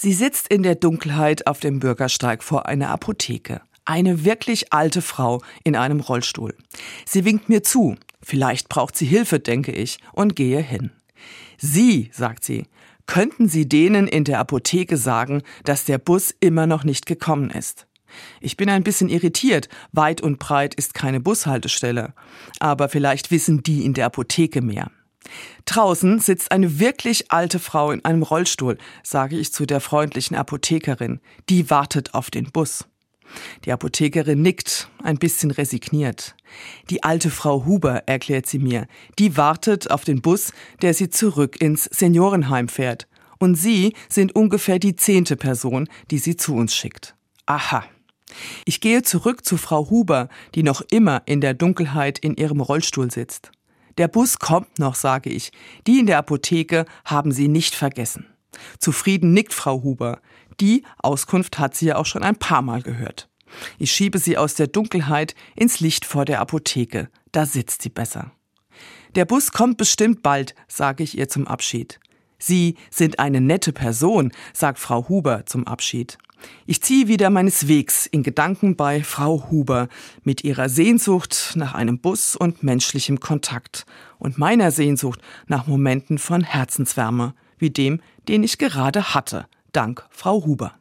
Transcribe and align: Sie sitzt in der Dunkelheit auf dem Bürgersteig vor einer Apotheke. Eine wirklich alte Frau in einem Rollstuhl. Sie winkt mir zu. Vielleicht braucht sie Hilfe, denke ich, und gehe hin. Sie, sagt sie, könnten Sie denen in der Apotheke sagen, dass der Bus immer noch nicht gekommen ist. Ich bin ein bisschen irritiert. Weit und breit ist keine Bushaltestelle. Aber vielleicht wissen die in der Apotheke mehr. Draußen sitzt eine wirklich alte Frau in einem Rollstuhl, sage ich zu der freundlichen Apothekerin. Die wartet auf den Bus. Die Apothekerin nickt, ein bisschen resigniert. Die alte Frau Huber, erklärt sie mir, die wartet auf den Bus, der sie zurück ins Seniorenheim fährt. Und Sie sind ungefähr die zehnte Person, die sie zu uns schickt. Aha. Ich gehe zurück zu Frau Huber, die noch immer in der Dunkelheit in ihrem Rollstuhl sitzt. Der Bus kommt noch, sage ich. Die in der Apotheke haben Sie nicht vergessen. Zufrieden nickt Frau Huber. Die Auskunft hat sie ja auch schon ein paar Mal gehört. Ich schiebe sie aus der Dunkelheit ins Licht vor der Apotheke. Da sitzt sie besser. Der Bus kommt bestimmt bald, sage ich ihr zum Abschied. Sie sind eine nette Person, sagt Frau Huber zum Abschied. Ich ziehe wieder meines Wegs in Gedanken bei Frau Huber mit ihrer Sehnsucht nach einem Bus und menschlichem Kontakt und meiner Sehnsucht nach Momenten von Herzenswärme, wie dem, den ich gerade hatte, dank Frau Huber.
Sie 0.00 0.12
sitzt 0.12 0.46
in 0.46 0.62
der 0.62 0.76
Dunkelheit 0.76 1.48
auf 1.48 1.58
dem 1.58 1.80
Bürgersteig 1.80 2.44
vor 2.44 2.66
einer 2.66 2.90
Apotheke. 2.90 3.62
Eine 3.84 4.24
wirklich 4.24 4.72
alte 4.72 5.02
Frau 5.02 5.42
in 5.64 5.74
einem 5.74 5.98
Rollstuhl. 5.98 6.54
Sie 7.04 7.24
winkt 7.24 7.48
mir 7.48 7.64
zu. 7.64 7.96
Vielleicht 8.22 8.68
braucht 8.68 8.96
sie 8.96 9.06
Hilfe, 9.06 9.40
denke 9.40 9.72
ich, 9.72 9.98
und 10.12 10.36
gehe 10.36 10.60
hin. 10.60 10.92
Sie, 11.56 12.10
sagt 12.12 12.44
sie, 12.44 12.66
könnten 13.06 13.48
Sie 13.48 13.68
denen 13.68 14.06
in 14.06 14.22
der 14.22 14.38
Apotheke 14.38 14.96
sagen, 14.96 15.42
dass 15.64 15.84
der 15.84 15.98
Bus 15.98 16.32
immer 16.38 16.68
noch 16.68 16.84
nicht 16.84 17.06
gekommen 17.06 17.50
ist. 17.50 17.88
Ich 18.40 18.56
bin 18.56 18.70
ein 18.70 18.84
bisschen 18.84 19.08
irritiert. 19.08 19.68
Weit 19.90 20.20
und 20.20 20.38
breit 20.38 20.76
ist 20.76 20.94
keine 20.94 21.18
Bushaltestelle. 21.18 22.14
Aber 22.60 22.88
vielleicht 22.88 23.32
wissen 23.32 23.64
die 23.64 23.84
in 23.84 23.94
der 23.94 24.06
Apotheke 24.06 24.62
mehr. 24.62 24.92
Draußen 25.64 26.20
sitzt 26.20 26.52
eine 26.52 26.78
wirklich 26.78 27.30
alte 27.30 27.58
Frau 27.58 27.90
in 27.90 28.04
einem 28.04 28.22
Rollstuhl, 28.22 28.78
sage 29.02 29.36
ich 29.36 29.52
zu 29.52 29.66
der 29.66 29.80
freundlichen 29.80 30.36
Apothekerin. 30.36 31.20
Die 31.48 31.70
wartet 31.70 32.14
auf 32.14 32.30
den 32.30 32.50
Bus. 32.50 32.86
Die 33.64 33.72
Apothekerin 33.72 34.40
nickt, 34.40 34.88
ein 35.02 35.18
bisschen 35.18 35.50
resigniert. 35.50 36.34
Die 36.88 37.02
alte 37.02 37.30
Frau 37.30 37.66
Huber, 37.66 38.04
erklärt 38.06 38.46
sie 38.46 38.58
mir, 38.58 38.86
die 39.18 39.36
wartet 39.36 39.90
auf 39.90 40.04
den 40.04 40.22
Bus, 40.22 40.52
der 40.80 40.94
sie 40.94 41.10
zurück 41.10 41.60
ins 41.60 41.84
Seniorenheim 41.84 42.68
fährt. 42.68 43.06
Und 43.38 43.54
Sie 43.54 43.94
sind 44.08 44.34
ungefähr 44.34 44.78
die 44.78 44.96
zehnte 44.96 45.36
Person, 45.36 45.88
die 46.10 46.18
sie 46.18 46.36
zu 46.36 46.56
uns 46.56 46.74
schickt. 46.74 47.14
Aha. 47.46 47.84
Ich 48.64 48.80
gehe 48.80 49.02
zurück 49.02 49.44
zu 49.44 49.56
Frau 49.56 49.88
Huber, 49.90 50.28
die 50.54 50.62
noch 50.62 50.82
immer 50.90 51.22
in 51.26 51.40
der 51.40 51.54
Dunkelheit 51.54 52.18
in 52.18 52.34
ihrem 52.34 52.60
Rollstuhl 52.60 53.10
sitzt. 53.10 53.52
Der 53.98 54.08
Bus 54.08 54.38
kommt 54.38 54.78
noch, 54.78 54.94
sage 54.94 55.28
ich. 55.28 55.50
Die 55.86 55.98
in 55.98 56.06
der 56.06 56.18
Apotheke 56.18 56.86
haben 57.04 57.32
Sie 57.32 57.48
nicht 57.48 57.74
vergessen. 57.74 58.26
Zufrieden 58.78 59.32
nickt 59.34 59.52
Frau 59.52 59.82
Huber. 59.82 60.20
Die 60.60 60.84
Auskunft 60.98 61.58
hat 61.58 61.74
sie 61.74 61.86
ja 61.86 61.96
auch 61.96 62.06
schon 62.06 62.22
ein 62.22 62.36
paar 62.36 62.62
Mal 62.62 62.82
gehört. 62.82 63.28
Ich 63.78 63.92
schiebe 63.92 64.18
sie 64.18 64.36
aus 64.36 64.54
der 64.54 64.66
Dunkelheit 64.66 65.34
ins 65.54 65.80
Licht 65.80 66.04
vor 66.04 66.24
der 66.24 66.40
Apotheke. 66.40 67.08
Da 67.32 67.46
sitzt 67.46 67.82
sie 67.82 67.88
besser. 67.88 68.32
Der 69.14 69.24
Bus 69.24 69.52
kommt 69.52 69.78
bestimmt 69.78 70.22
bald, 70.22 70.54
sage 70.68 71.02
ich 71.02 71.16
ihr 71.16 71.28
zum 71.28 71.46
Abschied. 71.46 71.98
Sie 72.38 72.76
sind 72.90 73.18
eine 73.18 73.40
nette 73.40 73.72
Person, 73.72 74.32
sagt 74.52 74.78
Frau 74.78 75.08
Huber 75.08 75.44
zum 75.46 75.66
Abschied. 75.66 76.18
Ich 76.66 76.82
ziehe 76.82 77.08
wieder 77.08 77.30
meines 77.30 77.66
Wegs 77.66 78.06
in 78.06 78.22
Gedanken 78.22 78.76
bei 78.76 79.02
Frau 79.02 79.50
Huber 79.50 79.88
mit 80.22 80.44
ihrer 80.44 80.68
Sehnsucht 80.68 81.54
nach 81.56 81.74
einem 81.74 81.98
Bus 81.98 82.36
und 82.36 82.62
menschlichem 82.62 83.18
Kontakt 83.18 83.86
und 84.18 84.38
meiner 84.38 84.70
Sehnsucht 84.70 85.20
nach 85.46 85.66
Momenten 85.66 86.18
von 86.18 86.44
Herzenswärme, 86.44 87.34
wie 87.58 87.70
dem, 87.70 88.00
den 88.28 88.44
ich 88.44 88.58
gerade 88.58 89.14
hatte, 89.14 89.46
dank 89.72 90.06
Frau 90.10 90.44
Huber. 90.44 90.74